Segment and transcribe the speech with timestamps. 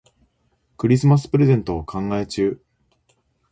[0.77, 2.59] クリスマスプレゼントを考え中。